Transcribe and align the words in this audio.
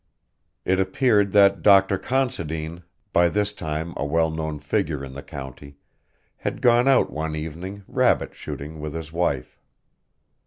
It 0.65 0.79
appeared 0.79 1.31
that 1.33 1.61
Dr. 1.61 1.99
Considine, 1.99 2.81
by 3.13 3.29
this 3.29 3.53
time 3.53 3.93
a 3.95 4.03
well 4.03 4.31
known 4.31 4.57
figure 4.57 5.05
in 5.05 5.13
the 5.13 5.21
county, 5.21 5.77
had 6.37 6.59
gone 6.63 6.87
out 6.87 7.11
one 7.11 7.35
evening 7.35 7.83
rabbit 7.87 8.33
shooting 8.33 8.79
with 8.79 8.95
his 8.95 9.13
wife. 9.13 9.59